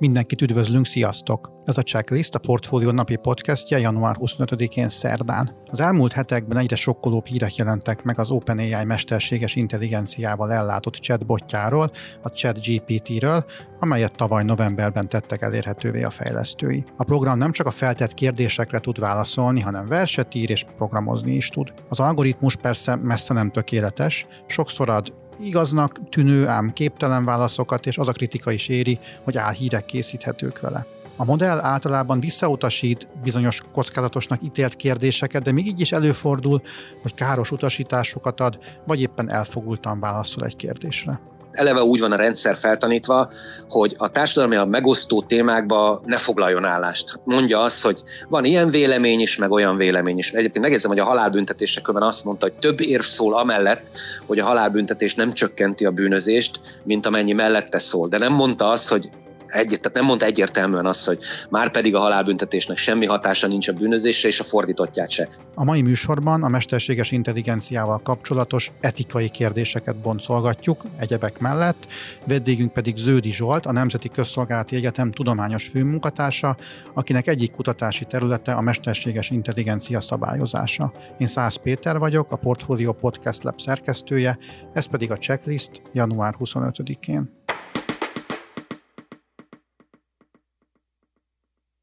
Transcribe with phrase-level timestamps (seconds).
[0.00, 1.50] Mindenkit üdvözlünk, sziasztok!
[1.64, 5.56] Ez a Checklist a Portfólió napi podcastja január 25-én szerdán.
[5.64, 11.90] Az elmúlt hetekben egyre sokkolóbb hírek jelentek meg az OpenAI mesterséges intelligenciával ellátott chatbotjáról,
[12.22, 13.44] a ChatGPT-ről,
[13.78, 16.84] amelyet tavaly novemberben tettek elérhetővé a fejlesztői.
[16.96, 21.48] A program nem csak a feltett kérdésekre tud válaszolni, hanem verset ír és programozni is
[21.48, 21.72] tud.
[21.88, 25.12] Az algoritmus persze messze nem tökéletes, sokszor ad
[25.42, 30.86] igaznak tűnő, ám képtelen válaszokat, és az a kritika is éri, hogy álhírek készíthetők vele.
[31.16, 36.62] A modell általában visszautasít bizonyos kockázatosnak ítélt kérdéseket, de még így is előfordul,
[37.02, 41.20] hogy káros utasításokat ad, vagy éppen elfogultan válaszol egy kérdésre
[41.52, 43.30] eleve úgy van a rendszer feltanítva,
[43.68, 47.20] hogy a társadalmi a megosztó témákba ne foglaljon állást.
[47.24, 50.32] Mondja azt, hogy van ilyen vélemény is, meg olyan vélemény is.
[50.32, 53.82] Egyébként megjegyzem, hogy a halálbüntetésekben azt mondta, hogy több érv szól amellett,
[54.26, 58.08] hogy a halálbüntetés nem csökkenti a bűnözést, mint amennyi mellette szól.
[58.08, 59.10] De nem mondta azt, hogy
[59.50, 61.18] egy, tehát nem mondta egyértelműen azt, hogy
[61.50, 65.28] már pedig a halálbüntetésnek semmi hatása nincs a bűnözésre, és a fordítottját se.
[65.54, 71.86] A mai műsorban a mesterséges intelligenciával kapcsolatos etikai kérdéseket boncolgatjuk egyebek mellett,
[72.26, 76.56] vendégünk pedig Ződi Zsolt, a Nemzeti Közszolgálati Egyetem tudományos főmunkatársa,
[76.94, 80.92] akinek egyik kutatási területe a mesterséges intelligencia szabályozása.
[81.18, 84.38] Én Szász Péter vagyok, a Portfolio Podcast Lab szerkesztője,
[84.72, 87.39] ez pedig a checklist január 25-én.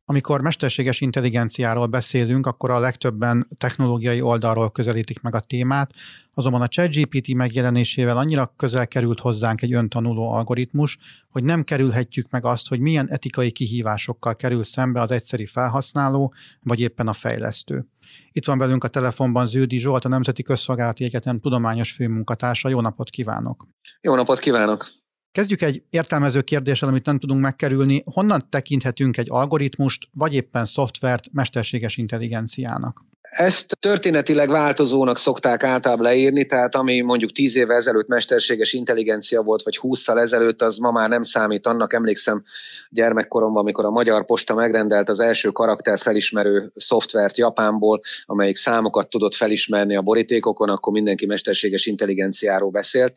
[0.09, 5.91] Amikor mesterséges intelligenciáról beszélünk, akkor a legtöbben technológiai oldalról közelítik meg a témát,
[6.33, 10.97] azonban a ChatGPT megjelenésével annyira közel került hozzánk egy öntanuló algoritmus,
[11.29, 16.79] hogy nem kerülhetjük meg azt, hogy milyen etikai kihívásokkal kerül szembe az egyszeri felhasználó, vagy
[16.79, 17.87] éppen a fejlesztő.
[18.31, 22.69] Itt van velünk a telefonban Ződi Zsolt, a Nemzeti Közszolgálati Egyetem tudományos főmunkatársa.
[22.69, 23.67] Jó napot kívánok!
[24.01, 25.06] Jó napot kívánok!
[25.31, 28.03] Kezdjük egy értelmező kérdéssel, amit nem tudunk megkerülni.
[28.05, 33.06] Honnan tekinthetünk egy algoritmust, vagy éppen szoftvert mesterséges intelligenciának?
[33.29, 39.63] Ezt történetileg változónak szokták általában leírni, tehát ami mondjuk tíz évvel ezelőtt mesterséges intelligencia volt,
[39.63, 41.93] vagy húszszal ezelőtt, az ma már nem számít annak.
[41.93, 42.43] Emlékszem
[42.89, 49.95] gyermekkoromban, amikor a Magyar Posta megrendelt az első karakterfelismerő szoftvert Japánból, amelyik számokat tudott felismerni
[49.95, 53.13] a borítékokon, akkor mindenki mesterséges intelligenciáról beszélt.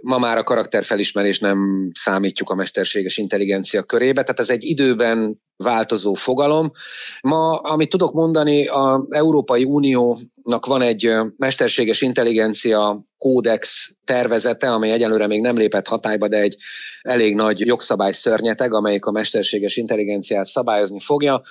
[0.00, 6.14] Ma már a karakterfelismerés nem számítjuk a mesterséges intelligencia körébe, tehát ez egy időben változó
[6.14, 6.72] fogalom.
[7.20, 9.06] Ma, amit tudok mondani, a
[9.42, 16.40] Európai Uniónak van egy mesterséges intelligencia kódex tervezete, amely egyelőre még nem lépett hatályba, de
[16.40, 16.56] egy
[17.02, 21.42] elég nagy jogszabály szörnyeteg, amelyik a mesterséges intelligenciát szabályozni fogja.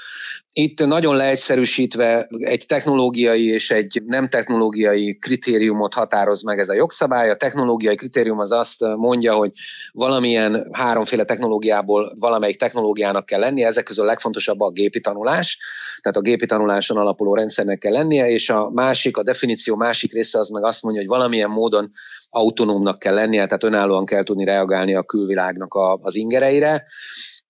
[0.52, 7.30] Itt nagyon leegyszerűsítve egy technológiai és egy nem technológiai kritériumot határoz meg ez a jogszabály.
[7.30, 9.52] A technológiai kritérium az azt mondja, hogy
[9.92, 15.58] valamilyen háromféle technológiából valamelyik technológiának kell lennie, ezek közül a legfontosabb a gépi tanulás,
[16.02, 20.40] tehát a gépi tanuláson alapuló rendszernek kell lennie, és a másik, a definíció másik része
[20.40, 21.92] az meg azt mondja, hogy valamilyen módon
[22.30, 26.86] autonómnak kell lennie, tehát önállóan kell tudni reagálni a külvilágnak a, az ingereire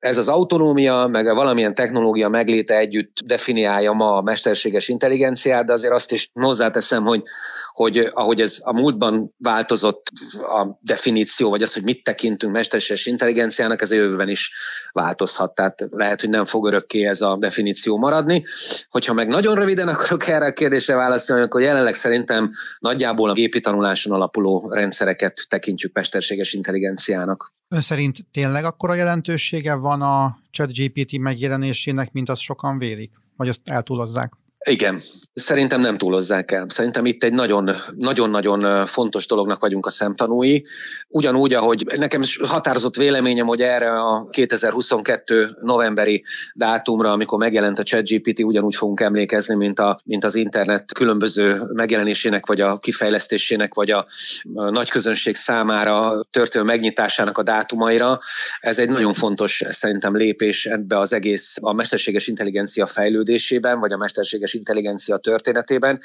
[0.04, 5.74] ez az autonómia, meg a valamilyen technológia megléte együtt definiálja ma a mesterséges intelligenciát, de
[5.74, 7.24] azért azt is hozzáteszem, hogy,
[7.72, 13.82] hogy ahogy ez a múltban változott a definíció, vagy az, hogy mit tekintünk mesterséges intelligenciának,
[13.82, 14.52] ez a jövőben is
[14.92, 15.56] változhat.
[15.56, 18.44] Tehát lehet, hogy nem fog örökké ez a definíció maradni.
[18.90, 23.60] Hogyha meg nagyon röviden akarok erre a kérdésre válaszolni, akkor jelenleg szerintem nagyjából a gépi
[23.60, 27.54] tanuláson alapuló rendszereket tekintjük mesterséges intelligenciának.
[27.74, 33.12] Ön szerint tényleg akkora jelentősége van a ChatGPT megjelenésének, mint azt sokan vélik?
[33.38, 34.34] Vagy azt eltúlozzák?
[34.70, 35.02] Igen,
[35.34, 36.66] szerintem nem túlozzák el.
[36.70, 37.34] Szerintem itt egy
[37.98, 40.64] nagyon-nagyon fontos dolognak vagyunk a szemtanúi.
[41.08, 48.44] Ugyanúgy, ahogy nekem határozott véleményem, hogy erre a 2022 novemberi dátumra, amikor megjelent a ChatGPT,
[48.44, 54.06] ugyanúgy fogunk emlékezni, mint, a, mint az internet különböző megjelenésének, vagy a kifejlesztésének, vagy a,
[54.54, 58.20] a nagy közönség számára történő megnyitásának a dátumaira.
[58.60, 63.98] Ez egy nagyon fontos szerintem lépés ebbe az egész a mesterséges intelligencia fejlődésében, vagy a
[63.98, 66.00] mesterséges intelligencia történetében,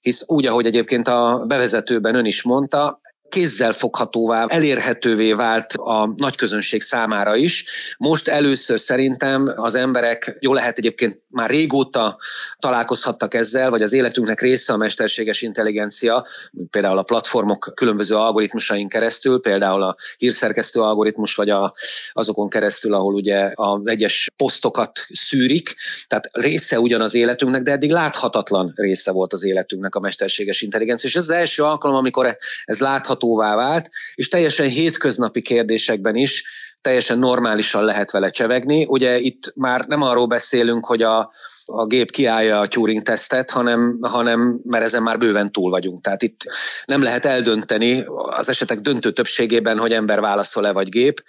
[0.00, 6.36] hisz úgy, ahogy egyébként a bevezetőben ön is mondta, kézzel foghatóvá, elérhetővé vált a nagy
[6.36, 7.64] közönség számára is.
[7.98, 12.18] Most először szerintem az emberek, jó lehet egyébként már régóta
[12.58, 16.26] találkozhattak ezzel, vagy az életünknek része a mesterséges intelligencia,
[16.70, 21.74] például a platformok különböző algoritmusain keresztül, például a hírszerkesztő algoritmus, vagy a,
[22.12, 25.74] azokon keresztül, ahol ugye az egyes posztokat szűrik,
[26.08, 31.08] tehát része ugyan az életünknek, de eddig láthatatlan része volt az életünknek a mesterséges intelligencia.
[31.08, 36.44] És ez az első alkalom, amikor ez láthatóvá vált, és teljesen hétköznapi kérdésekben is
[36.80, 38.84] teljesen normálisan lehet vele csevegni.
[38.84, 41.32] Ugye itt már nem arról beszélünk, hogy a,
[41.64, 46.02] a gép kiállja a Turing-tesztet, hanem, hanem mert ezen már bőven túl vagyunk.
[46.02, 46.40] Tehát itt
[46.84, 51.24] nem lehet eldönteni az esetek döntő többségében, hogy ember válaszol-e vagy gép.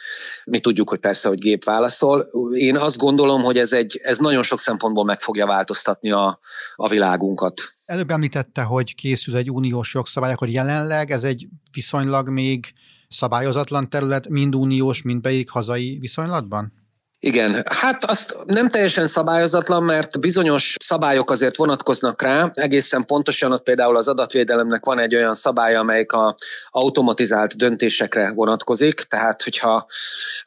[0.46, 2.30] Mi tudjuk, hogy persze, hogy gép válaszol.
[2.52, 6.40] Én azt gondolom, hogy ez, egy, ez nagyon sok szempontból meg fogja változtatni a,
[6.76, 7.62] a világunkat.
[7.86, 12.74] Előbb említette, hogy készül egy uniós jogszabály, akkor jelenleg ez egy viszonylag még
[13.10, 16.80] szabályozatlan terület, mind uniós, mind beig hazai viszonylatban?
[17.22, 22.52] Igen, hát azt nem teljesen szabályozatlan, mert bizonyos szabályok azért vonatkoznak rá.
[22.54, 26.36] Egészen pontosan ott például az adatvédelemnek van egy olyan szabály, amelyik a
[26.70, 29.88] automatizált döntésekre vonatkozik, tehát hogyha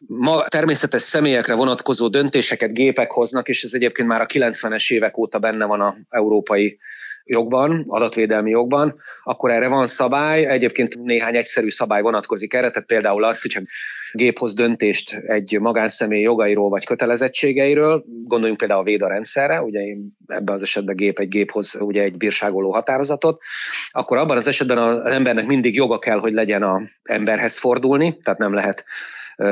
[0.06, 5.38] ma természetes személyekre vonatkozó döntéseket gépek hoznak, és ez egyébként már a 90-es évek óta
[5.38, 6.78] benne van a európai
[7.24, 13.24] jogban, adatvédelmi jogban, akkor erre van szabály, egyébként néhány egyszerű szabály vonatkozik erre, tehát például
[13.24, 13.60] az, hogyha
[14.12, 19.80] géphoz döntést egy magánszemély jogairól vagy kötelezettségeiről, gondoljunk például a Véda rendszerre, ugye
[20.26, 23.38] ebben az esetben gép egy géphoz ugye egy bírságoló határozatot,
[23.90, 28.40] akkor abban az esetben az embernek mindig joga kell, hogy legyen a emberhez fordulni, tehát
[28.40, 28.84] nem lehet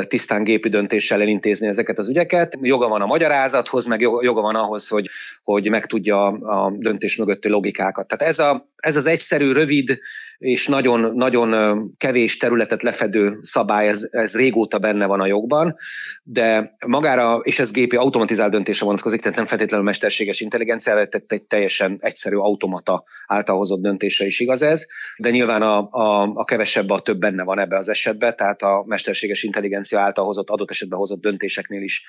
[0.08, 2.58] tisztán gépi döntéssel elintézni ezeket az ügyeket.
[2.60, 5.08] Joga van a magyarázathoz, meg joga van ahhoz, hogy,
[5.42, 8.06] hogy megtudja a döntés mögötti logikákat.
[8.06, 9.98] Tehát ez, a, ez az egyszerű, rövid
[10.38, 15.74] és nagyon, nagyon kevés területet lefedő szabály, ez, ez régóta benne van a jogban,
[16.22, 21.44] de magára, és ez gépi automatizált döntése vonatkozik, tehát nem feltétlenül mesterséges intelligencia, tehát egy
[21.44, 24.86] teljesen egyszerű automata által hozott döntésre is igaz ez,
[25.16, 28.84] de nyilván a, a, a kevesebb a több benne van ebbe az esetben, tehát a
[28.86, 32.04] mesterséges intelligencia által hozott, adott esetben hozott döntéseknél is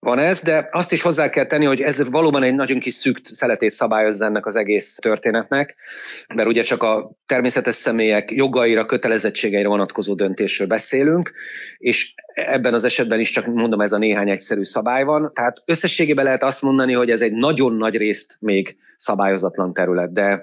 [0.00, 3.18] van ez, de azt is hozzá kell tenni, hogy ez valóban egy nagyon kis szűk
[3.22, 5.76] szeletét szabályozza ennek az egész történetnek,
[6.34, 11.32] mert ugye csak a természetes személyek jogaira, kötelezettségeire vonatkozó döntésről beszélünk,
[11.78, 15.30] és ebben az esetben is csak mondom, ez a néhány egyszerű szabály van.
[15.34, 20.42] Tehát összességében lehet azt mondani, hogy ez egy nagyon nagy részt még szabályozatlan terület, de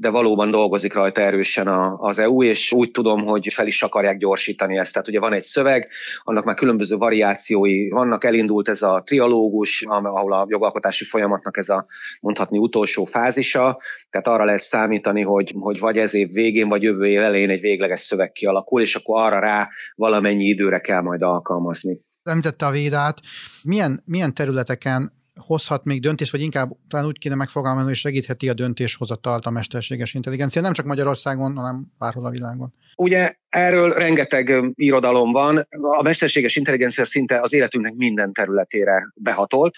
[0.00, 4.16] de valóban dolgozik rajta erősen a, az EU, és úgy tudom, hogy fel is akarják
[4.16, 4.92] gyorsítani ezt.
[4.92, 5.88] Tehát ugye van egy szöveg,
[6.22, 11.86] annak már különböző variációi vannak, elindult ez a trialógus, ahol a jogalkotási folyamatnak ez a
[12.20, 13.78] mondhatni utolsó fázisa,
[14.10, 17.60] tehát arra lehet számítani, hogy, hogy vagy ez év végén, vagy jövő év elején egy
[17.60, 21.96] végleges szöveg kialakul, és akkor arra rá valamennyi időre kell majd alkalmazni.
[22.22, 23.20] Említette a védát.
[23.62, 28.54] Milyen, milyen területeken hozhat még döntést, vagy inkább talán úgy kéne megfogalmazni, hogy segítheti a
[28.54, 32.74] döntéshozatalt a mesterséges intelligencia, nem csak Magyarországon, hanem bárhol a világon.
[32.96, 35.66] Ugye erről rengeteg irodalom van.
[35.98, 39.74] A mesterséges intelligencia szinte az életünknek minden területére behatolt.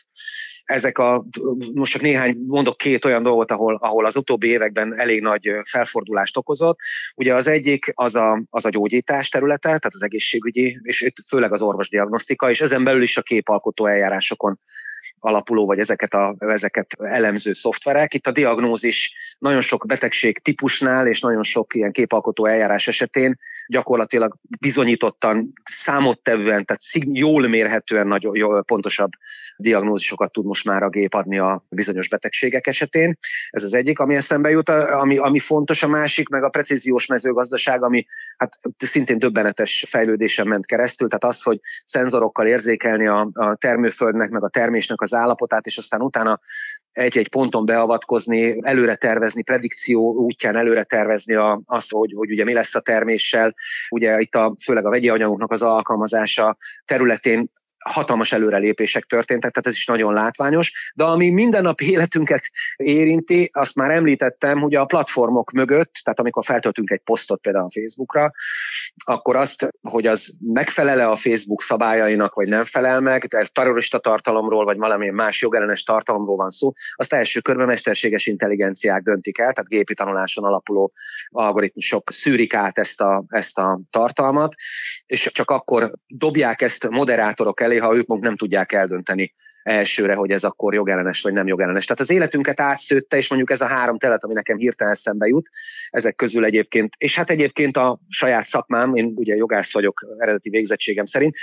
[0.65, 1.25] Ezek a,
[1.75, 6.37] most csak néhány, mondok két olyan dolgot, ahol, ahol az utóbbi években elég nagy felfordulást
[6.37, 6.79] okozott.
[7.15, 11.53] Ugye az egyik az a, az a gyógyítás területe, tehát az egészségügyi, és itt főleg
[11.53, 14.61] az orvosdiagnosztika, és ezen belül is a képalkotó eljárásokon
[15.25, 18.15] alapuló, vagy ezeket, a, ezeket elemző szoftverek.
[18.15, 24.37] Itt a diagnózis nagyon sok betegség típusnál és nagyon sok ilyen képalkotó eljárás esetén gyakorlatilag
[24.61, 26.83] bizonyítottan, számottevően, tehát
[27.19, 29.11] jól mérhetően nagyon jól, pontosabb
[29.57, 33.19] diagnózisokat tud most már a gép adni a bizonyos betegségek esetén.
[33.51, 37.83] Ez az egyik, ami eszembe jut, ami, ami fontos, a másik, meg a precíziós mezőgazdaság,
[37.83, 38.07] ami
[38.43, 44.45] hát szintén döbbenetes fejlődésen ment keresztül, tehát az, hogy szenzorokkal érzékelni a, a termőföldnek, meg
[44.45, 46.41] a termésnek az állapotát, és aztán utána
[46.93, 52.53] egy-egy ponton beavatkozni, előre tervezni, predikció útján előre tervezni a, azt, hogy, hogy ugye mi
[52.53, 53.55] lesz a terméssel.
[53.91, 57.51] Ugye itt a, főleg a vegyi anyagoknak az alkalmazása területén
[57.83, 60.93] hatalmas előrelépések történtek, tehát ez is nagyon látványos.
[60.95, 66.91] De ami mindennapi életünket érinti, azt már említettem, hogy a platformok mögött, tehát amikor feltöltünk
[66.91, 68.31] egy posztot például a Facebookra,
[69.05, 74.65] akkor azt, hogy az megfelele a Facebook szabályainak, vagy nem felel meg, tehát terrorista tartalomról,
[74.65, 79.69] vagy valamilyen más jogellenes tartalomról van szó, azt első körben mesterséges intelligenciák döntik el, tehát
[79.69, 80.93] gépi tanuláson alapuló
[81.29, 84.55] algoritmusok szűrik át ezt a, ezt a tartalmat,
[85.07, 90.15] és csak akkor dobják ezt moderátorok elé, elé, ha ők maguk nem tudják eldönteni elsőre,
[90.15, 91.85] hogy ez akkor jogellenes vagy nem jogellenes.
[91.85, 95.49] Tehát az életünket átszőtte, és mondjuk ez a három telet, ami nekem hirtelen eszembe jut,
[95.91, 101.05] ezek közül egyébként, és hát egyébként a saját szakmám, én ugye jogász vagyok eredeti végzettségem
[101.05, 101.37] szerint,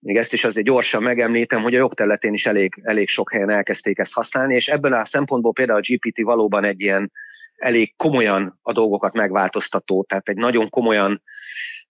[0.00, 3.98] még ezt is azért gyorsan megemlítem, hogy a jogterületén is elég, elég sok helyen elkezdték
[3.98, 7.12] ezt használni, és ebben a szempontból például a GPT valóban egy ilyen
[7.56, 11.22] elég komolyan a dolgokat megváltoztató, tehát egy nagyon komolyan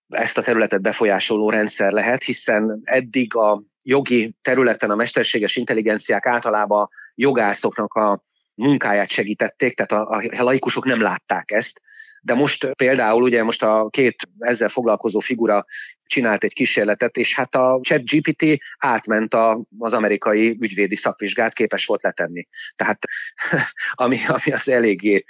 [0.09, 6.89] ezt a területet befolyásoló rendszer lehet, hiszen eddig a jogi területen a mesterséges intelligenciák általában
[7.15, 8.25] jogászoknak a
[8.57, 11.81] munkáját segítették, tehát a, a laikusok nem látták ezt,
[12.23, 15.65] de most például ugye most a két ezzel foglalkozó figura
[16.07, 21.87] csinált egy kísérletet, és hát a chat GPT átment a, az amerikai ügyvédi szakvizsgát, képes
[21.87, 22.47] volt letenni.
[22.77, 22.99] Tehát
[24.05, 25.25] ami, ami az eléggé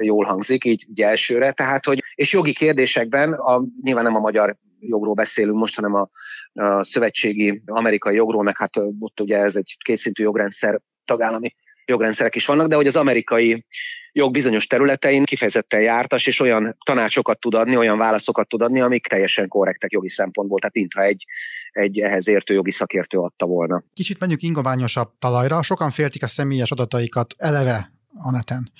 [0.00, 1.52] jól hangzik, így, így elsőre.
[1.52, 6.10] Tehát, hogy, és jogi kérdésekben, a, nyilván nem a magyar jogról beszélünk most, hanem a,
[6.52, 11.54] a szövetségi amerikai jogról, meg hát ott ugye ez egy kétszintű jogrendszer tagállami
[11.90, 13.64] jogrendszerek is vannak, de hogy az amerikai
[14.12, 19.06] jog bizonyos területein kifejezetten jártas, és olyan tanácsokat tud adni, olyan válaszokat tud adni, amik
[19.06, 21.24] teljesen korrektek jogi szempontból, tehát mintha egy,
[21.70, 23.82] egy ehhez értő jogi szakértő adta volna.
[23.94, 28.72] Kicsit menjünk ingoványosabb talajra, sokan féltik a személyes adataikat eleve a neten.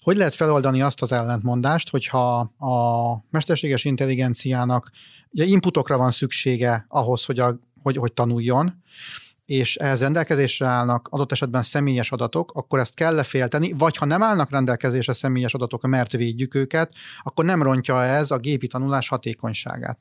[0.00, 4.90] Hogy lehet feloldani azt az ellentmondást, hogyha a mesterséges intelligenciának
[5.30, 8.82] ugye inputokra van szüksége ahhoz, hogy, a, hogy, hogy tanuljon,
[9.46, 14.22] és ehhez rendelkezésre állnak adott esetben személyes adatok, akkor ezt kell lefélteni, vagy ha nem
[14.22, 19.98] állnak rendelkezésre személyes adatok, mert védjük őket, akkor nem rontja ez a gépi tanulás hatékonyságát.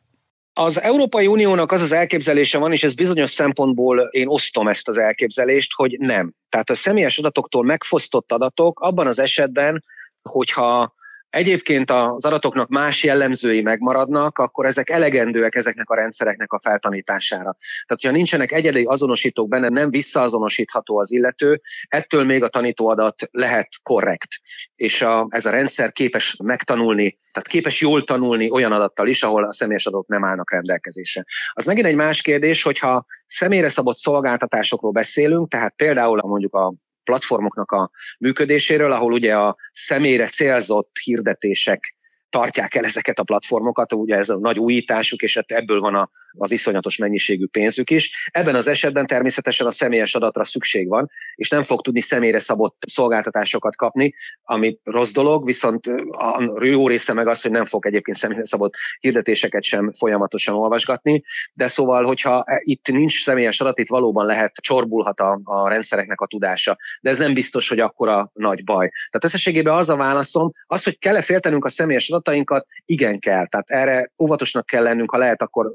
[0.58, 4.98] Az Európai Uniónak az az elképzelése van, és ez bizonyos szempontból én osztom ezt az
[4.98, 6.34] elképzelést, hogy nem.
[6.50, 9.84] Tehát a személyes adatoktól megfosztott adatok abban az esetben,
[10.22, 10.94] hogyha
[11.36, 17.58] egyébként az adatoknak más jellemzői megmaradnak, akkor ezek elegendőek ezeknek a rendszereknek a feltanítására.
[17.86, 23.68] Tehát, ha nincsenek egyedi azonosítók benne, nem visszaazonosítható az illető, ettől még a tanítóadat lehet
[23.84, 24.28] korrekt.
[24.76, 29.44] És a, ez a rendszer képes megtanulni, tehát képes jól tanulni olyan adattal is, ahol
[29.44, 31.26] a személyes adatok nem állnak rendelkezésre.
[31.54, 36.74] Az megint egy más kérdés, hogyha személyre szabott szolgáltatásokról beszélünk, tehát például mondjuk a
[37.06, 41.96] platformoknak a működéséről, ahol ugye a személyre célzott hirdetések
[42.30, 46.10] tartják el ezeket a platformokat, ugye ez a nagy újításuk, és hát ebből van a,
[46.38, 48.30] az iszonyatos mennyiségű pénzük is.
[48.32, 52.84] Ebben az esetben természetesen a személyes adatra szükség van, és nem fog tudni személyre szabott
[52.88, 54.14] szolgáltatásokat kapni,
[54.44, 58.74] ami rossz dolog, viszont a jó része meg az, hogy nem fog egyébként személyre szabott
[59.00, 61.24] hirdetéseket sem folyamatosan olvasgatni,
[61.54, 66.28] de szóval, hogyha itt nincs személyes adat, itt valóban lehet, csorbulhat a, a rendszereknek a
[66.28, 68.90] tudása, de ez nem biztos, hogy akkora nagy baj.
[69.10, 73.48] Tehát összességében az a válaszom, az, hogy kell-e féltenünk a személyes adat, adatainkat, igen kell.
[73.48, 75.72] Tehát erre óvatosnak kell lennünk, ha lehet, akkor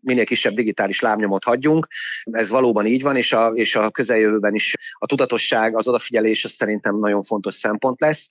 [0.00, 1.86] minél kisebb digitális lábnyomot hagyjunk.
[2.22, 6.50] Ez valóban így van, és a, és a közeljövőben is a tudatosság, az odafigyelés az
[6.50, 8.28] szerintem nagyon fontos szempont lesz.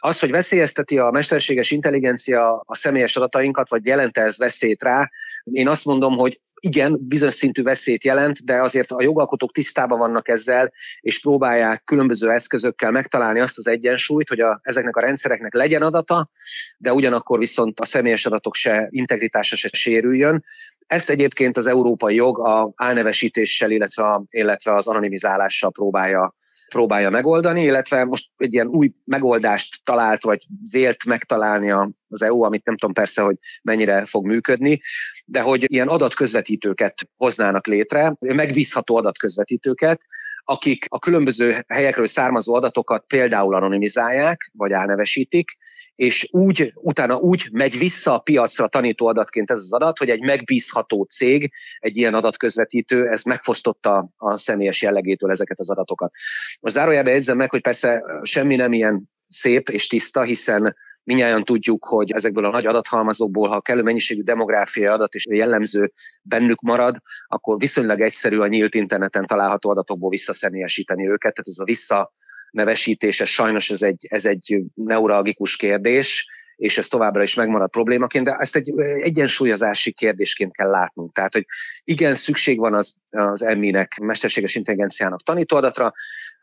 [0.00, 5.10] Az, hogy veszélyezteti a mesterséges intelligencia a személyes adatainkat, vagy jelent ez veszélyt rá,
[5.44, 10.28] én azt mondom, hogy igen, bizonyos szintű veszélyt jelent, de azért a jogalkotók tisztában vannak
[10.28, 15.82] ezzel, és próbálják különböző eszközökkel megtalálni azt az egyensúlyt, hogy a, ezeknek a rendszereknek legyen
[15.82, 16.30] adata,
[16.78, 20.44] de ugyanakkor viszont a személyes adatok se integritása se sérüljön.
[20.92, 26.34] Ezt egyébként az európai jog a álnevesítéssel, illetve, a, illetve az anonimizálással próbálja
[26.68, 31.70] próbálja megoldani, illetve most egy ilyen új megoldást talált, vagy vélt megtalálni
[32.08, 34.80] az EU, amit nem tudom persze, hogy mennyire fog működni,
[35.26, 40.00] de hogy ilyen adatközvetítőket hoznának létre, megbízható adatközvetítőket,
[40.44, 45.50] akik a különböző helyekről származó adatokat például anonimizálják, vagy álnevesítik,
[45.94, 50.20] és úgy, utána úgy megy vissza a piacra tanító adatként ez az adat, hogy egy
[50.20, 56.12] megbízható cég, egy ilyen adatközvetítő, ez megfosztotta a személyes jellegétől ezeket az adatokat.
[56.60, 61.84] Most zárójelben jegyzem meg, hogy persze semmi nem ilyen szép és tiszta, hiszen Minnyáján tudjuk,
[61.84, 65.92] hogy ezekből a nagy adathalmazokból, ha kellő mennyiségű demográfiai adat és jellemző
[66.22, 71.34] bennük marad, akkor viszonylag egyszerű a nyílt interneten található adatokból visszaszemélyesíteni őket.
[71.34, 72.12] Tehát ez a vissza
[72.50, 76.26] nevesítése sajnos ez egy, ez egy neuralgikus kérdés,
[76.62, 81.12] és ez továbbra is megmarad problémaként, de ezt egy egyensúlyozási kérdésként kell látnunk.
[81.12, 81.44] Tehát, hogy
[81.84, 85.92] igen, szükség van az, az emminek, mesterséges intelligenciának tanítóadatra,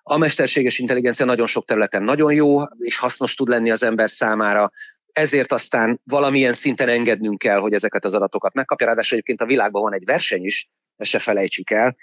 [0.04, 4.72] a mesterséges intelligencia nagyon sok területen nagyon jó, és hasznos tud lenni az ember számára,
[5.12, 8.86] ezért aztán valamilyen szinten engednünk kell, hogy ezeket az adatokat megkapja.
[8.86, 11.96] Ráadásul egyébként a világban van egy verseny is, ezt se felejtsük el,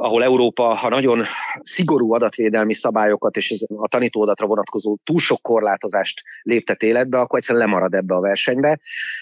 [0.00, 1.24] ahol Európa, ha nagyon
[1.62, 7.94] szigorú adatvédelmi szabályokat és a tanítóadatra vonatkozó túl sok korlátozást léptet életbe, akkor egyszerűen lemarad
[7.94, 8.80] ebbe a versenybe.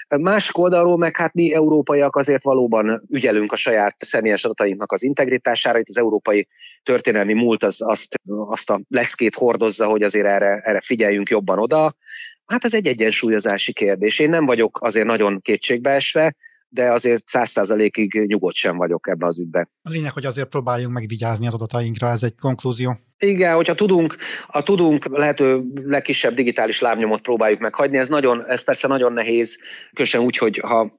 [0.09, 5.79] Másik oldalról meg hát mi európaiak azért valóban ügyelünk a saját személyes adatainknak az integritására.
[5.79, 6.49] Itt az európai
[6.83, 11.95] történelmi múlt az, azt, azt a leszkét hordozza, hogy azért erre, erre figyeljünk jobban oda.
[12.47, 14.19] Hát ez egy egyensúlyozási kérdés.
[14.19, 16.35] Én nem vagyok azért nagyon kétségbeesve,
[16.69, 19.69] de azért száz százalékig nyugodt sem vagyok ebbe az ügybe.
[19.83, 22.99] A lényeg, hogy azért próbáljunk megvigyázni az adatainkra, ez egy konklúzió.
[23.19, 28.89] Igen, hogyha tudunk, a tudunk lehető legkisebb digitális lábnyomot próbáljuk meghagyni, ez, nagyon, ez persze
[28.89, 29.59] nagyon nehéz,
[29.93, 30.99] kösen úgy, hogy ha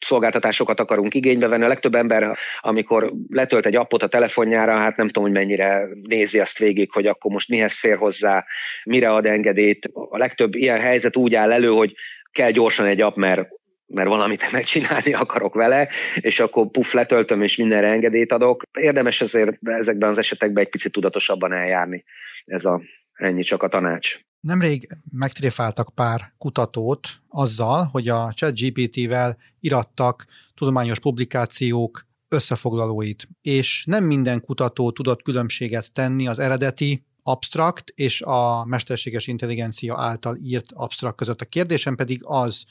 [0.00, 1.64] szolgáltatásokat akarunk igénybe venni.
[1.64, 6.38] A legtöbb ember, amikor letölt egy appot a telefonjára, hát nem tudom, hogy mennyire nézi
[6.38, 8.44] azt végig, hogy akkor most mihez fér hozzá,
[8.84, 9.90] mire ad engedélyt.
[9.92, 11.94] A legtöbb ilyen helyzet úgy áll elő, hogy
[12.32, 13.48] kell gyorsan egy app, mert
[13.90, 18.62] mert valamit megcsinálni akarok vele, és akkor puf, letöltöm, és mindenre engedélyt adok.
[18.78, 22.04] Érdemes ezért ezekben az esetekben egy picit tudatosabban eljárni.
[22.44, 22.80] Ez a,
[23.12, 24.20] ennyi csak a tanács.
[24.40, 34.40] Nemrég megtréfáltak pár kutatót azzal, hogy a ChatGPT-vel irattak tudományos publikációk összefoglalóit, és nem minden
[34.40, 41.40] kutató tudott különbséget tenni az eredeti abstrakt és a mesterséges intelligencia által írt abstrakt között.
[41.40, 42.64] A kérdésem pedig az,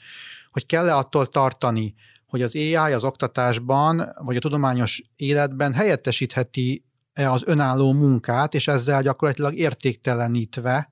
[0.50, 1.94] hogy kell-e attól tartani,
[2.26, 9.02] hogy az AI az oktatásban vagy a tudományos életben helyettesítheti az önálló munkát, és ezzel
[9.02, 10.90] gyakorlatilag értéktelenítve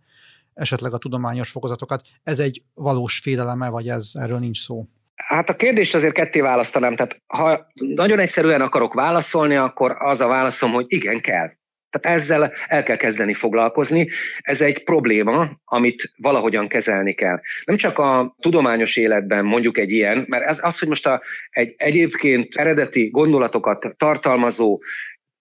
[0.54, 2.06] esetleg a tudományos fokozatokat.
[2.22, 4.86] Ez egy valós féleleme, vagy ez erről nincs szó?
[5.14, 6.94] Hát a kérdést azért ketté választanám.
[6.94, 11.50] Tehát ha nagyon egyszerűen akarok válaszolni, akkor az a válaszom, hogy igen, kell.
[11.90, 14.08] Tehát ezzel el kell kezdeni foglalkozni.
[14.40, 17.40] Ez egy probléma, amit valahogyan kezelni kell.
[17.64, 21.74] Nem csak a tudományos életben mondjuk egy ilyen, mert ez az, hogy most a, egy
[21.76, 24.80] egyébként eredeti gondolatokat tartalmazó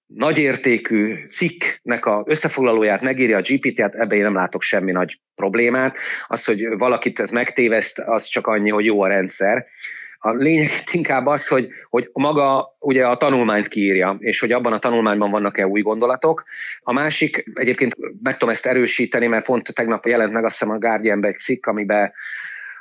[0.08, 5.98] nagyértékű cikknek a összefoglalóját megírja a GPT-t, ebben én nem látok semmi nagy problémát.
[6.28, 9.66] Az, hogy valakit ez megtéveszt, az csak annyi, hogy jó a rendszer.
[10.20, 14.80] A lényeg inkább az, hogy, hogy maga ugye a tanulmányt kiírja, és hogy abban a
[14.80, 16.46] tanulmányban vannak-e új gondolatok.
[16.82, 20.78] A másik, egyébként meg tudom ezt erősíteni, mert pont tegnap jelent meg azt hiszem a
[20.78, 22.14] Guardianben egy cikk, amiben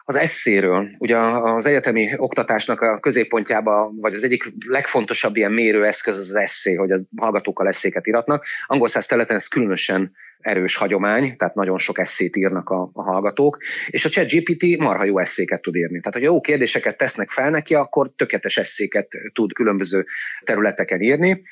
[0.08, 0.88] az eszéről.
[0.98, 6.90] Ugye az egyetemi oktatásnak a középpontjába, vagy az egyik legfontosabb ilyen mérőeszköz az, eszé, hogy
[6.90, 8.44] a hallgatókkal eszéket iratnak.
[8.66, 13.58] Angol száz területen ez különösen erős hagyomány, tehát nagyon sok eszét írnak a, a hallgatók,
[13.88, 16.00] és a ChatGPT marha jó eszéket tud írni.
[16.00, 20.04] Tehát, hogyha jó kérdéseket tesznek fel neki, akkor tökéletes eszéket tud különböző
[20.44, 21.42] területeken írni.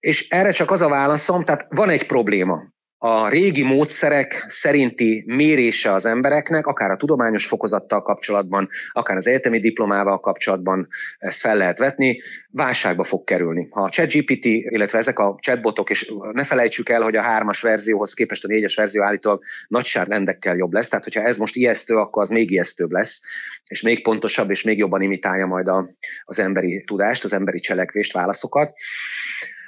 [0.00, 2.72] És erre csak az a válaszom, tehát van egy probléma
[3.06, 9.58] a régi módszerek szerinti mérése az embereknek, akár a tudományos fokozattal kapcsolatban, akár az egyetemi
[9.60, 13.68] diplomával kapcsolatban ezt fel lehet vetni, válságba fog kerülni.
[13.70, 18.14] Ha a ChatGPT, illetve ezek a chatbotok, és ne felejtsük el, hogy a hármas verzióhoz
[18.14, 22.28] képest a négyes verzió állítólag nagyságrendekkel jobb lesz, tehát hogyha ez most ijesztő, akkor az
[22.28, 23.20] még ijesztőbb lesz,
[23.66, 25.88] és még pontosabb, és még jobban imitálja majd a,
[26.24, 28.72] az emberi tudást, az emberi cselekvést, válaszokat.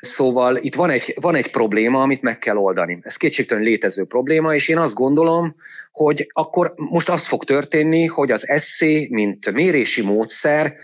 [0.00, 2.98] Szóval itt van egy, van egy probléma, amit meg kell oldani.
[3.02, 5.56] Ez kétségtelen létező probléma, és én azt gondolom,
[5.92, 10.74] hogy akkor most az fog történni, hogy az eszé, mint mérési módszer,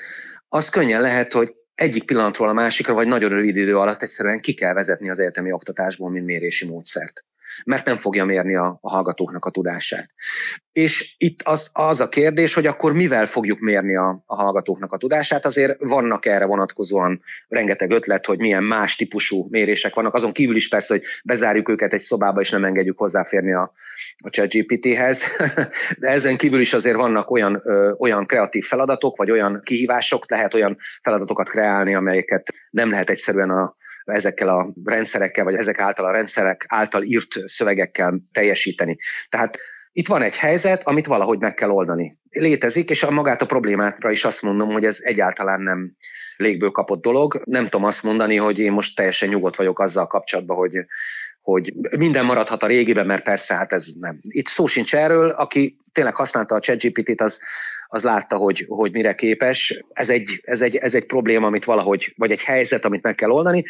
[0.48, 4.54] az könnyen lehet, hogy egyik pillanatról a másikra, vagy nagyon rövid idő alatt egyszerűen ki
[4.54, 7.24] kell vezetni az egyetemi oktatásból, mint mérési módszert
[7.64, 10.14] mert nem fogja mérni a, a hallgatóknak a tudását.
[10.72, 14.96] És itt az, az a kérdés, hogy akkor mivel fogjuk mérni a, a hallgatóknak a
[14.96, 20.56] tudását, azért vannak erre vonatkozóan rengeteg ötlet, hogy milyen más típusú mérések vannak, azon kívül
[20.56, 23.72] is persze, hogy bezárjuk őket egy szobába, és nem engedjük hozzáférni a,
[24.24, 25.26] a ChatGPT-hez,
[26.00, 30.54] de ezen kívül is azért vannak olyan, ö, olyan kreatív feladatok, vagy olyan kihívások, lehet
[30.54, 36.12] olyan feladatokat kreálni, amelyeket nem lehet egyszerűen a, ezekkel a rendszerekkel, vagy ezek által a
[36.12, 38.96] rendszerek által írt szövegekkel teljesíteni.
[39.28, 39.58] Tehát
[39.92, 42.18] itt van egy helyzet, amit valahogy meg kell oldani.
[42.30, 45.96] Létezik, és a magát a problémátra is azt mondom, hogy ez egyáltalán nem
[46.36, 47.42] légből kapott dolog.
[47.44, 50.76] Nem tudom azt mondani, hogy én most teljesen nyugodt vagyok azzal kapcsolatban, hogy,
[51.40, 54.18] hogy minden maradhat a régiben, mert persze, hát ez nem.
[54.22, 57.40] Itt szó sincs erről, aki tényleg használta a ChatGPT-t, az,
[57.86, 59.84] az látta, hogy, hogy mire képes.
[59.92, 63.30] Ez egy, ez, egy, ez egy probléma, amit valahogy, vagy egy helyzet, amit meg kell
[63.30, 63.64] oldani.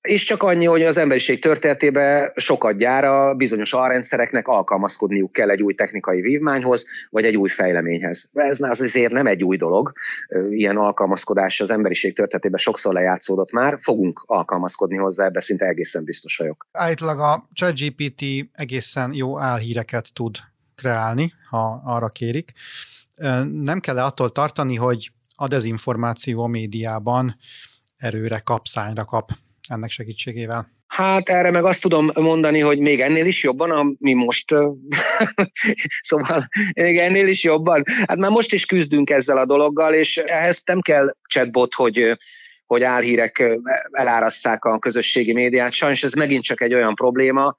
[0.00, 5.74] És csak annyi, hogy az emberiség történetében sokat gyára bizonyos alrendszereknek alkalmazkodniuk kell egy új
[5.74, 8.30] technikai vívmányhoz, vagy egy új fejleményhez.
[8.32, 9.92] Ez az azért nem egy új dolog.
[10.50, 16.36] Ilyen alkalmazkodás az emberiség történetében sokszor lejátszódott már, fogunk alkalmazkodni hozzá, ebbe szinte egészen biztos
[16.36, 16.66] vagyok.
[16.72, 20.36] Állítólag a ChatGPT egészen jó álhíreket tud
[20.74, 22.52] kreálni, ha arra kérik.
[23.62, 27.36] Nem kell -e attól tartani, hogy a dezinformáció a médiában
[27.96, 29.30] erőre kap, szányra kap
[29.70, 30.68] ennek segítségével?
[30.86, 34.54] Hát erre meg azt tudom mondani, hogy még ennél is jobban, ami most,
[36.08, 37.82] szóval még ennél is jobban.
[38.06, 42.16] Hát már most is küzdünk ezzel a dologgal, és ehhez nem kell chatbot, hogy
[42.66, 43.58] hogy álhírek
[43.90, 45.72] elárasszák a közösségi médiát.
[45.72, 47.56] Sajnos ez megint csak egy olyan probléma,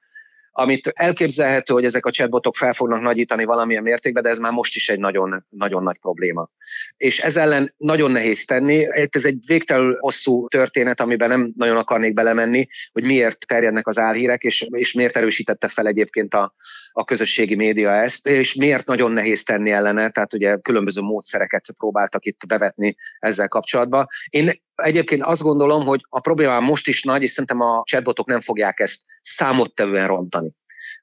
[0.51, 4.75] amit elképzelhető, hogy ezek a chatbotok fel fognak nagyítani valamilyen mértékben, de ez már most
[4.75, 6.49] is egy nagyon, nagyon nagy probléma.
[6.97, 8.87] És ez ellen nagyon nehéz tenni.
[9.09, 14.43] Ez egy végtelenül hosszú történet, amiben nem nagyon akarnék belemenni, hogy miért terjednek az álhírek,
[14.43, 16.53] és, és miért erősítette fel egyébként a,
[16.91, 22.25] a közösségi média ezt, és miért nagyon nehéz tenni ellene, tehát ugye különböző módszereket próbáltak
[22.25, 24.07] itt bevetni ezzel kapcsolatban.
[24.29, 28.39] Én Egyébként azt gondolom, hogy a probléma most is nagy, és szerintem a chatbotok nem
[28.39, 30.51] fogják ezt számottevően rontani.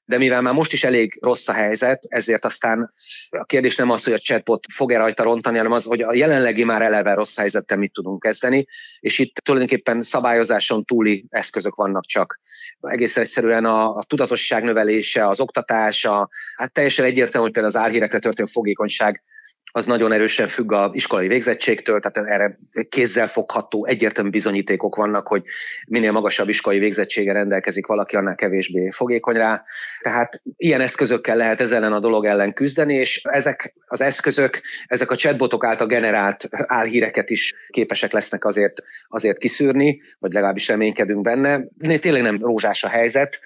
[0.05, 2.93] De mivel már most is elég rossz a helyzet, ezért aztán
[3.29, 6.63] a kérdés nem az, hogy a chatbot fog-e rajta rontani, hanem az, hogy a jelenlegi
[6.63, 8.65] már eleve rossz helyzettel mit tudunk kezdeni,
[8.99, 12.39] és itt tulajdonképpen szabályozáson túli eszközök vannak csak.
[12.79, 18.19] Egész egyszerűen a, a tudatosság növelése, az oktatása, hát teljesen egyértelmű, hogy például az álhírekre
[18.19, 19.23] történő fogékonyság
[19.71, 25.43] az nagyon erősen függ a iskolai végzettségtől, tehát erre kézzel fogható egyértelmű bizonyítékok vannak, hogy
[25.87, 29.63] minél magasabb iskolai végzettsége rendelkezik valaki, annál kevésbé fogékony rá.
[29.99, 35.11] Tehát ilyen eszközökkel lehet ezzel ellen a dolog ellen küzdeni, és ezek az eszközök, ezek
[35.11, 41.63] a chatbotok által generált álhíreket is képesek lesznek azért, azért kiszűrni, vagy legalábbis reménykedünk benne.
[41.99, 43.39] Tényleg nem rózsás a helyzet,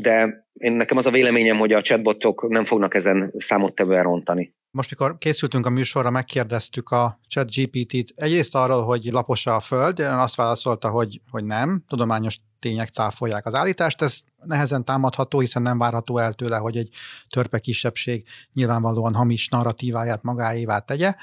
[0.00, 4.54] de én nekem az a véleményem, hogy a chatbotok nem fognak ezen számottevően rontani.
[4.76, 10.00] Most, mikor készültünk a műsorra, megkérdeztük a chat GPT-t egyrészt arról, hogy lapos a föld,
[10.00, 15.78] azt válaszolta, hogy, hogy nem, tudományos tények cáfolják az állítást, ez nehezen támadható, hiszen nem
[15.78, 16.88] várható el tőle, hogy egy
[17.28, 21.14] törpe kisebbség nyilvánvalóan hamis narratíváját magáévá tegye.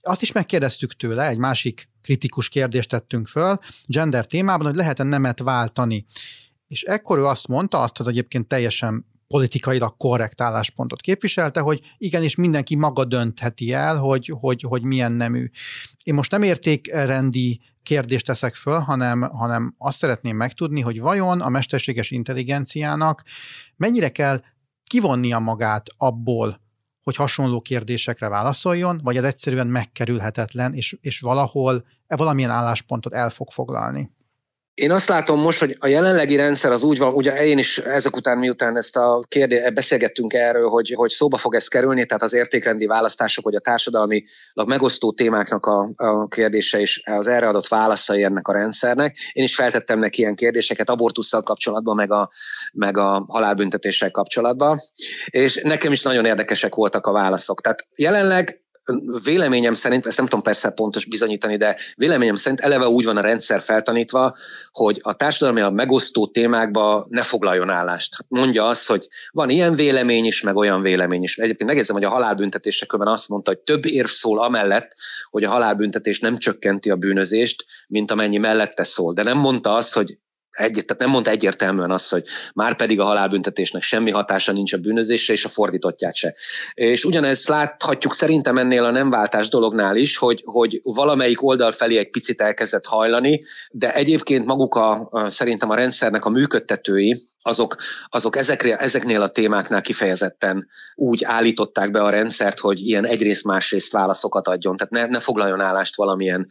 [0.00, 5.38] Azt is megkérdeztük tőle, egy másik kritikus kérdést tettünk föl, gender témában, hogy lehet-e nemet
[5.38, 6.06] váltani.
[6.66, 12.34] És ekkor ő azt mondta, azt az egyébként teljesen politikailag korrekt álláspontot képviselte, hogy igenis
[12.34, 15.50] mindenki maga döntheti el, hogy, hogy, hogy milyen nemű.
[16.02, 21.48] Én most nem értékrendi kérdést teszek föl, hanem, hanem azt szeretném megtudni, hogy vajon a
[21.48, 23.22] mesterséges intelligenciának
[23.76, 24.42] mennyire kell
[24.84, 26.60] kivonnia magát abból,
[27.02, 33.30] hogy hasonló kérdésekre válaszoljon, vagy ez egyszerűen megkerülhetetlen, és, és valahol e valamilyen álláspontot el
[33.30, 34.10] fog foglalni.
[34.78, 38.16] Én azt látom most, hogy a jelenlegi rendszer az úgy van, ugye én is ezek
[38.16, 42.32] után, miután ezt a kérdést beszélgettünk erről, hogy, hogy szóba fog ez kerülni, tehát az
[42.32, 48.22] értékrendi választások, hogy a társadalmi megosztó témáknak a, a kérdése és az erre adott válaszai
[48.22, 49.16] ennek a rendszernek.
[49.32, 52.30] Én is feltettem neki ilyen kérdéseket abortusszal kapcsolatban, meg a,
[52.72, 54.78] meg a halálbüntetéssel kapcsolatban,
[55.26, 57.60] és nekem is nagyon érdekesek voltak a válaszok.
[57.60, 58.62] Tehát jelenleg
[59.24, 63.20] véleményem szerint, ezt nem tudom persze pontos bizonyítani, de véleményem szerint eleve úgy van a
[63.20, 64.36] rendszer feltanítva,
[64.72, 68.14] hogy a társadalmi a megosztó témákba ne foglaljon állást.
[68.14, 71.38] Hát mondja azt, hogy van ilyen vélemény is, meg olyan vélemény is.
[71.38, 74.94] Egyébként megjegyzem, hogy a halálbüntetésekben azt mondta, hogy több érv szól amellett,
[75.30, 79.12] hogy a halálbüntetés nem csökkenti a bűnözést, mint amennyi mellette szól.
[79.12, 80.18] De nem mondta azt, hogy
[80.50, 84.78] egy, tehát nem mondta egyértelműen azt, hogy már pedig a halálbüntetésnek semmi hatása nincs a
[84.78, 86.34] bűnözésre, és a fordítottját se.
[86.74, 91.96] És ugyanezt láthatjuk szerintem ennél a nem váltás dolognál is, hogy, hogy valamelyik oldal felé
[91.96, 97.76] egy picit elkezdett hajlani, de egyébként maguk a, szerintem a rendszernek a működtetői, azok,
[98.08, 103.92] azok ezekre, ezeknél a témáknál kifejezetten úgy állították be a rendszert, hogy ilyen egyrészt másrészt
[103.92, 106.46] válaszokat adjon, tehát ne, ne foglaljon állást valamilyen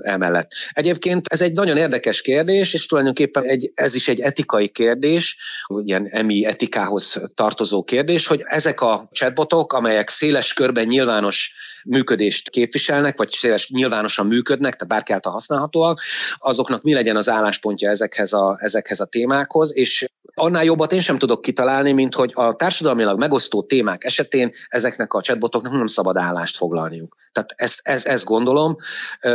[0.00, 0.50] emellett.
[0.70, 5.36] Egyébként ez egy nagyon érdekes kérdés, és tulajdonképpen egy, ez is egy etikai kérdés,
[5.84, 13.16] ilyen emi etikához tartozó kérdés, hogy ezek a chatbotok, amelyek széles körben nyilvános működést képviselnek,
[13.16, 16.00] vagy széles nyilvánosan működnek, tehát bárki által használhatóak,
[16.36, 21.18] azoknak mi legyen az álláspontja ezekhez a, ezekhez a témákhoz, és annál jobbat én sem
[21.18, 26.56] tudok kitalálni, mint hogy a társadalmilag megosztó témák esetén ezeknek a chatbotoknak nem szabad állást
[26.56, 27.16] foglalniuk.
[27.32, 28.76] Tehát ezt, ezt, ezt gondolom,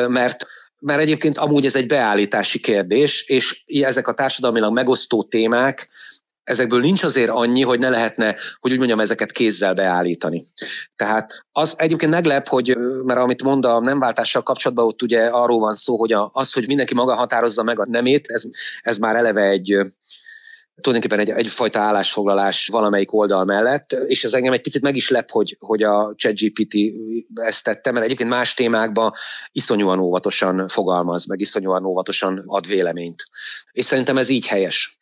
[0.07, 0.45] mert
[0.79, 5.89] mert egyébként amúgy ez egy beállítási kérdés, és ezek a társadalmilag megosztó témák,
[6.49, 10.45] ezekből nincs azért annyi, hogy ne lehetne, hogy úgy mondjam, ezeket kézzel beállítani.
[10.95, 15.59] Tehát az egyébként meglep, hogy, mert amit mond a nem váltással kapcsolatban, ott ugye arról
[15.59, 18.43] van szó, hogy az, hogy mindenki maga határozza meg a nemét, ez,
[18.81, 19.77] ez már eleve egy,
[20.81, 25.31] tulajdonképpen egy, egyfajta állásfoglalás valamelyik oldal mellett, és ez engem egy picit meg is lep,
[25.31, 26.75] hogy, hogy a ChatGPT
[27.33, 29.13] ezt tette, mert egyébként más témákban
[29.51, 33.27] iszonyúan óvatosan fogalmaz, meg iszonyúan óvatosan ad véleményt.
[33.71, 34.97] És szerintem ez így helyes.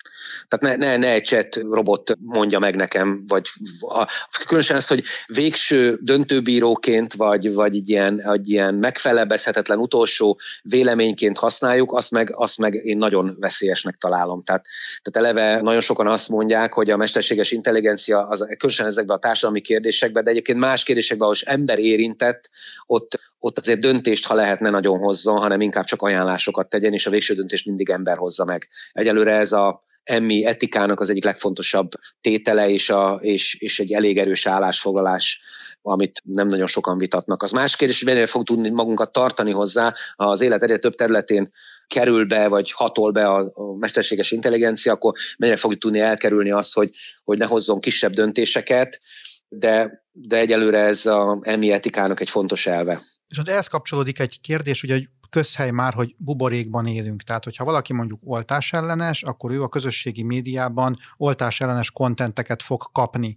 [0.47, 3.47] Tehát ne, ne, ne egy chat robot mondja meg nekem, vagy
[3.79, 4.07] a,
[4.45, 11.93] különösen az, hogy végső döntőbíróként, vagy, vagy egy ilyen, egy ilyen megfelebezhetetlen utolsó véleményként használjuk,
[11.93, 14.43] azt meg, azt meg én nagyon veszélyesnek találom.
[14.43, 14.65] Tehát,
[15.01, 19.61] tehát eleve nagyon sokan azt mondják, hogy a mesterséges intelligencia, az, különösen ezekben a társadalmi
[19.61, 22.49] kérdésekben, de egyébként más kérdésekben, ahol ember érintett,
[22.85, 27.09] ott, ott azért döntést, ha lehetne nagyon hozzon, hanem inkább csak ajánlásokat tegyen, és a
[27.09, 28.67] végső döntést mindig ember hozza meg.
[28.91, 31.89] Egyelőre ez a emmi etikának az egyik legfontosabb
[32.21, 35.41] tétele, és, a, és, és egy elég erős állásfoglalás,
[35.81, 37.43] amit nem nagyon sokan vitatnak.
[37.43, 41.51] Az más kérdés, hogy mennyire fog tudni magunkat tartani hozzá, az élet egyre több területén
[41.87, 46.73] kerül be, vagy hatol be a, a mesterséges intelligencia, akkor mennyire fogjuk tudni elkerülni azt,
[46.73, 46.89] hogy,
[47.23, 49.01] hogy ne hozzon kisebb döntéseket,
[49.47, 53.01] de, de egyelőre ez a emmi etikának egy fontos elve.
[53.27, 57.23] És ott ehhez kapcsolódik egy kérdés, ugye, hogy közhely már, hogy buborékban élünk.
[57.23, 62.91] Tehát, hogyha valaki mondjuk oltás ellenes, akkor ő a közösségi médiában oltás ellenes kontenteket fog
[62.91, 63.35] kapni.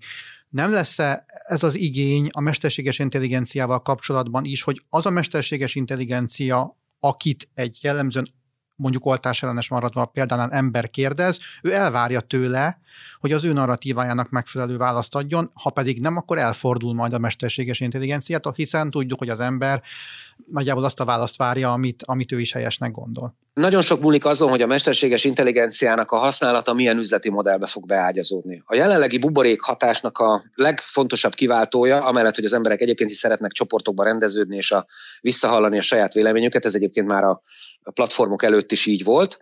[0.48, 6.76] Nem lesz-e ez az igény a mesterséges intelligenciával kapcsolatban is, hogy az a mesterséges intelligencia,
[7.00, 8.26] akit egy jellemzően
[8.80, 12.78] mondjuk oltás ellenes maradva például ember kérdez, ő elvárja tőle,
[13.20, 17.80] hogy az ő narratívájának megfelelő választ adjon, ha pedig nem, akkor elfordul majd a mesterséges
[17.80, 19.82] intelligenciától, hiszen tudjuk, hogy az ember
[20.46, 23.34] nagyjából azt a választ várja, amit, amit ő is helyesnek gondol.
[23.54, 28.62] Nagyon sok múlik azon, hogy a mesterséges intelligenciának a használata milyen üzleti modellbe fog beágyazódni.
[28.66, 34.04] A jelenlegi buborék hatásnak a legfontosabb kiváltója, amellett, hogy az emberek egyébként is szeretnek csoportokba
[34.04, 34.86] rendeződni és a,
[35.20, 37.42] visszahallani a saját véleményüket, ez egyébként már a
[37.84, 39.38] platformok előtt is így volt,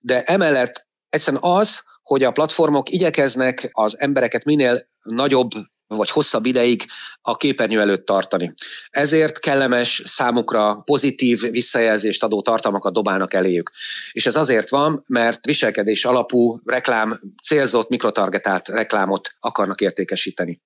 [0.00, 5.50] de emellett egyszerűen az, hogy a platformok igyekeznek az embereket minél nagyobb
[5.86, 6.84] vagy hosszabb ideig
[7.22, 8.54] a képernyő előtt tartani.
[8.90, 13.70] Ezért kellemes számukra pozitív visszajelzést adó tartalmakat dobálnak eléjük.
[14.12, 20.60] És ez azért van, mert viselkedés alapú reklám, célzott, mikrotargetált reklámot akarnak értékesíteni.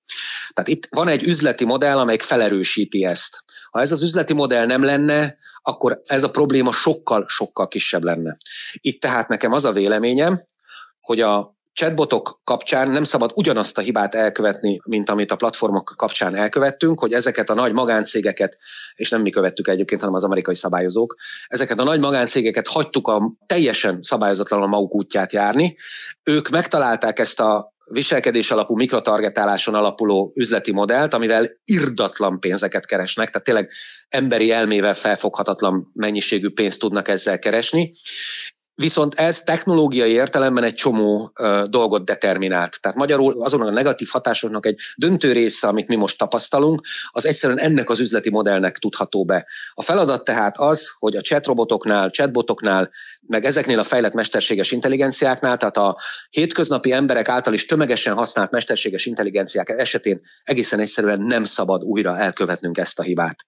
[0.53, 3.43] Tehát itt van egy üzleti modell, amelyik felerősíti ezt.
[3.71, 8.37] Ha ez az üzleti modell nem lenne, akkor ez a probléma sokkal-sokkal kisebb lenne.
[8.73, 10.43] Itt tehát nekem az a véleményem,
[11.01, 16.35] hogy a chatbotok kapcsán nem szabad ugyanazt a hibát elkövetni, mint amit a platformok kapcsán
[16.35, 18.57] elkövettünk, hogy ezeket a nagy magáncégeket,
[18.95, 21.15] és nem mi követtük egyébként, hanem az amerikai szabályozók,
[21.47, 25.77] ezeket a nagy magáncégeket hagytuk a teljesen szabályozatlanul maguk útját járni.
[26.23, 33.43] Ők megtalálták ezt a viselkedés alapú mikrotargetáláson alapuló üzleti modellt, amivel irdatlan pénzeket keresnek, tehát
[33.43, 33.71] tényleg
[34.09, 37.91] emberi elmével felfoghatatlan mennyiségű pénzt tudnak ezzel keresni,
[38.79, 42.81] Viszont ez technológiai értelemben egy csomó ö, dolgot determinált.
[42.81, 47.59] Tehát magyarul azon a negatív hatásoknak egy döntő része, amit mi most tapasztalunk, az egyszerűen
[47.59, 49.45] ennek az üzleti modellnek tudható be.
[49.73, 52.89] A feladat tehát az, hogy a chatrobotoknál, chatbotoknál,
[53.27, 55.97] meg ezeknél a fejlett mesterséges intelligenciáknál, tehát a
[56.29, 62.77] hétköznapi emberek által is tömegesen használt mesterséges intelligenciák esetén egészen egyszerűen nem szabad újra elkövetnünk
[62.77, 63.45] ezt a hibát.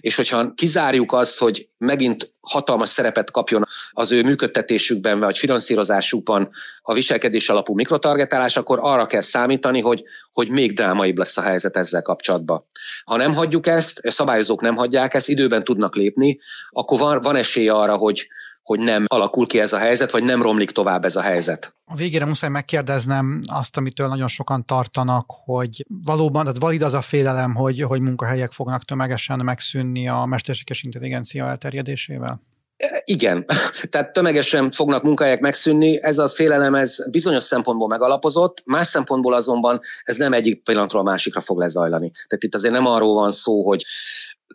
[0.00, 6.50] És hogyha kizárjuk azt, hogy megint hatalmas szerepet kapjon az ő működtetésükben vagy finanszírozásukban
[6.82, 11.76] a viselkedés alapú mikrotargetálás, akkor arra kell számítani, hogy, hogy még drámaibb lesz a helyzet
[11.76, 12.64] ezzel kapcsolatban.
[13.04, 16.38] Ha nem hagyjuk ezt, a szabályozók nem hagyják ezt, időben tudnak lépni,
[16.70, 18.28] akkor van, van esély arra, hogy,
[18.62, 21.74] hogy nem alakul ki ez a helyzet, vagy nem romlik tovább ez a helyzet.
[21.84, 27.00] A végére muszáj megkérdeznem azt, amitől nagyon sokan tartanak, hogy valóban, tehát valid az a
[27.00, 32.40] félelem, hogy, hogy munkahelyek fognak tömegesen megszűnni a mesterséges intelligencia elterjedésével?
[33.04, 33.44] Igen,
[33.90, 39.80] tehát tömegesen fognak munkahelyek megszűnni, ez a félelem ez bizonyos szempontból megalapozott, más szempontból azonban
[40.02, 42.10] ez nem egyik pillanatról a másikra fog lezajlani.
[42.10, 43.84] Tehát itt azért nem arról van szó, hogy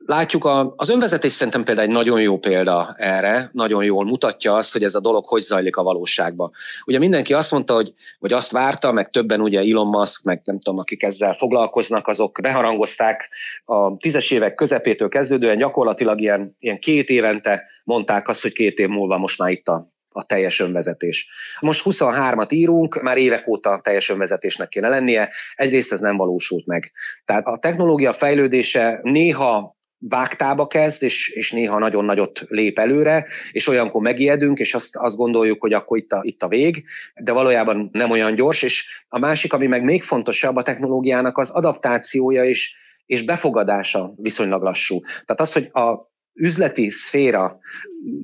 [0.05, 4.73] Látjuk, a, az önvezetés szerintem például egy nagyon jó példa erre, nagyon jól mutatja azt,
[4.73, 6.51] hogy ez a dolog hogy zajlik a valóságban.
[6.85, 10.59] Ugye mindenki azt mondta, hogy, vagy azt várta, meg többen ugye Elon Musk, meg nem
[10.59, 13.29] tudom, akik ezzel foglalkoznak, azok beharangozták
[13.65, 18.87] a tízes évek közepétől kezdődően gyakorlatilag ilyen, ilyen két évente mondták azt, hogy két év
[18.87, 21.27] múlva most már itt a a teljes önvezetés.
[21.59, 26.91] Most 23-at írunk, már évek óta teljes önvezetésnek kéne lennie, egyrészt ez nem valósult meg.
[27.25, 33.67] Tehát a technológia fejlődése néha vágtába kezd, és, és néha nagyon nagyot lép előre, és
[33.67, 36.83] olyankor megijedünk, és azt, azt gondoljuk, hogy akkor itt a, itt a vég,
[37.23, 41.49] de valójában nem olyan gyors, és a másik, ami meg még fontosabb a technológiának, az
[41.49, 44.99] adaptációja és, és befogadása viszonylag lassú.
[45.01, 47.59] Tehát az, hogy a üzleti szféra,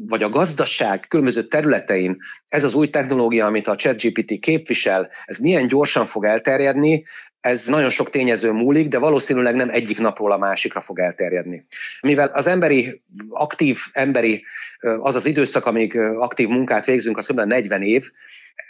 [0.08, 5.68] vagy a gazdaság különböző területein ez az új technológia, amit a ChatGPT képvisel, ez milyen
[5.68, 7.04] gyorsan fog elterjedni,
[7.40, 11.66] ez nagyon sok tényező múlik, de valószínűleg nem egyik napról a másikra fog elterjedni.
[12.02, 14.46] Mivel az emberi, aktív emberi,
[14.80, 17.40] az az időszak, amíg aktív munkát végzünk, az kb.
[17.40, 18.10] 40 év,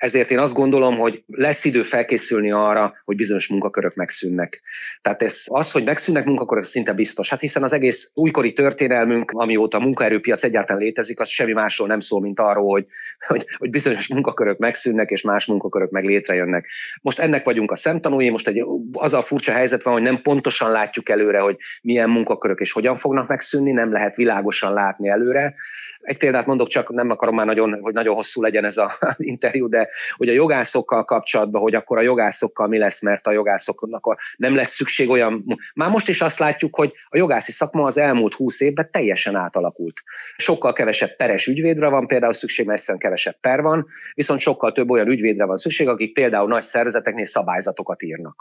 [0.01, 4.61] ezért én azt gondolom, hogy lesz idő felkészülni arra, hogy bizonyos munkakörök megszűnnek.
[5.01, 7.29] Tehát ez, az, hogy megszűnnek munkakörök, szinte biztos.
[7.29, 11.99] Hát hiszen az egész újkori történelmünk, amióta a munkaerőpiac egyáltalán létezik, az semmi másról nem
[11.99, 12.85] szól, mint arról, hogy,
[13.27, 16.69] hogy, hogy bizonyos munkakörök megszűnnek, és más munkakörök meg létrejönnek.
[17.01, 20.71] Most ennek vagyunk a szemtanúi, most egy, az a furcsa helyzet van, hogy nem pontosan
[20.71, 25.53] látjuk előre, hogy milyen munkakörök és hogyan fognak megszűnni, nem lehet világosan látni előre.
[26.01, 29.67] Egy példát mondok, csak nem akarom már nagyon, hogy nagyon hosszú legyen ez az interjú,
[29.71, 34.05] de hogy a jogászokkal kapcsolatban, hogy akkor a jogászokkal mi lesz, mert a jogászoknak
[34.37, 35.45] nem lesz szükség olyan.
[35.75, 40.03] Már most is azt látjuk, hogy a jogászi szakma az elmúlt húsz évben teljesen átalakult.
[40.37, 44.89] Sokkal kevesebb peres ügyvédre van például szükség, mert egyszerűen kevesebb per van, viszont sokkal több
[44.89, 48.35] olyan ügyvédre van szükség, akik például nagy szervezeteknél szabályzatokat írnak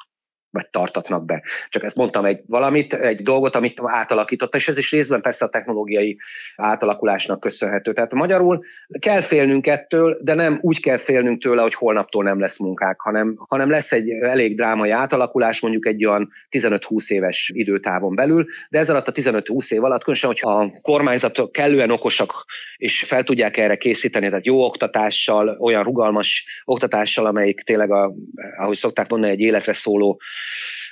[0.51, 1.43] vagy tartatnak be.
[1.69, 5.49] Csak ezt mondtam egy valamit, egy dolgot, amit átalakította, és ez is részben persze a
[5.49, 6.19] technológiai
[6.57, 7.93] átalakulásnak köszönhető.
[7.93, 8.65] Tehát magyarul
[8.99, 13.35] kell félnünk ettől, de nem úgy kell félnünk tőle, hogy holnaptól nem lesz munkák, hanem,
[13.49, 18.91] hanem lesz egy elég drámai átalakulás, mondjuk egy olyan 15-20 éves időtávon belül, de ez
[18.91, 22.45] alatt a 15-20 év alatt, különösen, hogyha a kormányzatok kellően okosak,
[22.77, 28.15] és fel tudják erre készíteni, tehát jó oktatással, olyan rugalmas oktatással, amelyik tényleg, a,
[28.59, 30.21] ahogy szokták mondani, egy életre szóló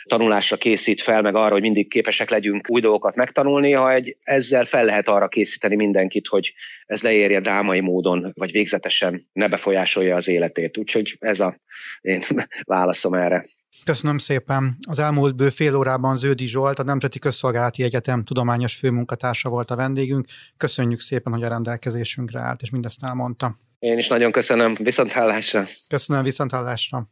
[0.08, 4.64] tanulásra készít fel, meg arra, hogy mindig képesek legyünk új dolgokat megtanulni, ha egy, ezzel
[4.64, 6.52] fel lehet arra készíteni mindenkit, hogy
[6.87, 10.76] ez leérje drámai módon, vagy végzetesen ne befolyásolja az életét.
[10.76, 11.61] Úgyhogy ez a
[12.00, 12.22] én
[12.64, 13.44] válaszom erre.
[13.84, 14.76] Köszönöm szépen.
[14.88, 19.76] Az elmúlt bő fél órában Zödi Zsolt, a Nemzeti Közszolgálati Egyetem tudományos főmunkatársa volt a
[19.76, 20.26] vendégünk.
[20.56, 23.56] Köszönjük szépen, hogy a rendelkezésünkre állt, és mindezt elmondta.
[23.78, 24.74] Én is nagyon köszönöm.
[24.82, 25.64] Viszonthallásra.
[25.88, 27.08] Köszönöm, viszonthallásra.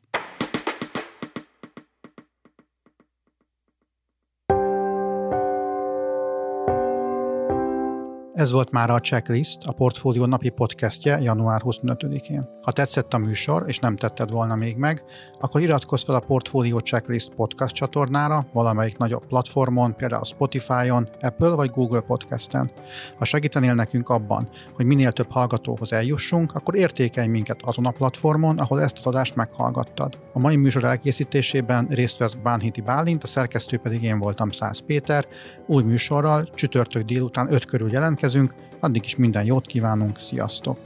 [8.37, 12.49] Ez volt már a Checklist, a Portfólió napi podcastje január 25-én.
[12.62, 15.05] Ha tetszett a műsor, és nem tetted volna még meg,
[15.40, 21.70] akkor iratkozz fel a Portfólió Checklist podcast csatornára, valamelyik nagyobb platformon, például Spotify-on, Apple vagy
[21.70, 22.70] Google Podcasten.
[23.18, 28.59] Ha segítenél nekünk abban, hogy minél több hallgatóhoz eljussunk, akkor értékelj minket azon a platformon,
[28.59, 30.18] ahol ezt az adást meghallgattad.
[30.33, 35.27] A mai műsor elkészítésében részt vesz Bánhidi Bálint, a szerkesztő pedig én voltam Szász Péter.
[35.66, 40.79] Új műsorral csütörtök délután 5 körül jelentkezünk, addig is minden jót kívánunk, sziasztok!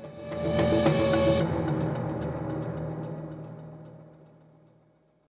[0.43, 1.00] thank you